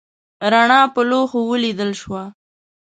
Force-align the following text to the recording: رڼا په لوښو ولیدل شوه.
رڼا 0.51 0.81
په 0.93 1.01
لوښو 1.09 1.39
ولیدل 1.51 1.91
شوه. 2.01 2.23